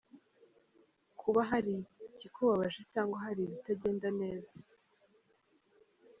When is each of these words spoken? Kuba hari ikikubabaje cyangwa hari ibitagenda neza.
Kuba 1.19 1.41
hari 1.49 1.75
ikikubabaje 2.07 2.81
cyangwa 2.93 3.17
hari 3.25 3.41
ibitagenda 3.45 4.07
neza. 4.19 4.55